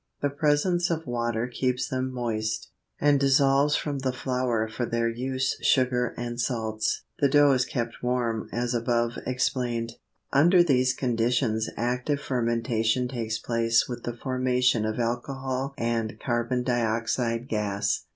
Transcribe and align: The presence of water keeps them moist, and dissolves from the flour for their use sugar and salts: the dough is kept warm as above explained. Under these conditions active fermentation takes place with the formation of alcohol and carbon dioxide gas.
The 0.23 0.31
presence 0.31 0.89
of 0.89 1.05
water 1.05 1.47
keeps 1.47 1.87
them 1.87 2.11
moist, 2.11 2.71
and 2.99 3.19
dissolves 3.19 3.75
from 3.75 3.99
the 3.99 4.11
flour 4.11 4.67
for 4.67 4.83
their 4.87 5.07
use 5.07 5.55
sugar 5.63 6.15
and 6.17 6.41
salts: 6.41 7.03
the 7.19 7.29
dough 7.29 7.51
is 7.51 7.65
kept 7.65 8.01
warm 8.01 8.49
as 8.51 8.73
above 8.73 9.19
explained. 9.27 9.97
Under 10.33 10.63
these 10.63 10.95
conditions 10.95 11.69
active 11.77 12.19
fermentation 12.19 13.07
takes 13.09 13.37
place 13.37 13.87
with 13.87 14.01
the 14.01 14.17
formation 14.17 14.87
of 14.87 14.97
alcohol 14.99 15.75
and 15.77 16.19
carbon 16.19 16.63
dioxide 16.63 17.47
gas. 17.47 18.05